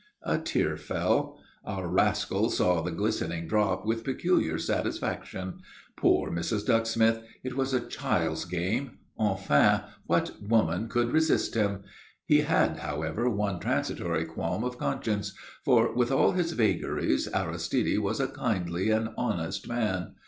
A 0.23 0.39
tear 0.39 0.77
fell. 0.77 1.39
Our 1.63 1.87
rascal 1.87 2.49
saw 2.49 2.81
the 2.81 2.89
glistening 2.89 3.47
drop 3.47 3.85
with 3.85 4.03
peculiar 4.03 4.57
satisfaction. 4.57 5.59
Poor 5.95 6.31
Mrs. 6.31 6.65
Ducksmith! 6.65 7.21
It 7.43 7.55
was 7.55 7.71
a 7.71 7.81
child's 7.87 8.45
game. 8.45 8.97
Enfin, 9.19 9.81
what 10.07 10.41
woman 10.41 10.87
could 10.89 11.11
resist 11.11 11.53
him? 11.53 11.83
He 12.25 12.39
had, 12.39 12.77
however, 12.77 13.29
one 13.29 13.59
transitory 13.59 14.25
qualm 14.25 14.63
of 14.63 14.79
conscience, 14.79 15.35
for, 15.63 15.93
with 15.93 16.11
all 16.11 16.31
his 16.31 16.53
vagaries, 16.53 17.27
Aristide 17.31 17.99
was 17.99 18.19
a 18.19 18.27
kindly 18.27 18.89
and 18.89 19.09
honest 19.17 19.67
man. 19.69 20.15